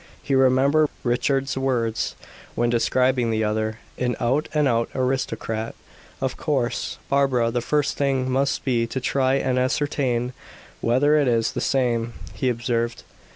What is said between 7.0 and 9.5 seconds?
Barbara, the first thing must be to try